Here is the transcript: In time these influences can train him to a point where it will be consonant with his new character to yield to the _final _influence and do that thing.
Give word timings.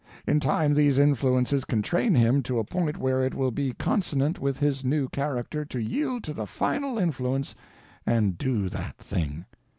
In 0.25 0.39
time 0.39 0.73
these 0.73 0.97
influences 0.97 1.63
can 1.63 1.83
train 1.83 2.15
him 2.15 2.41
to 2.41 2.57
a 2.57 2.63
point 2.63 2.97
where 2.97 3.21
it 3.21 3.35
will 3.35 3.51
be 3.51 3.73
consonant 3.73 4.39
with 4.39 4.57
his 4.57 4.83
new 4.83 5.07
character 5.07 5.63
to 5.65 5.79
yield 5.79 6.23
to 6.23 6.33
the 6.33 6.45
_final 6.45 6.99
_influence 6.99 7.53
and 8.03 8.35
do 8.35 8.67
that 8.69 8.97
thing. 8.97 9.45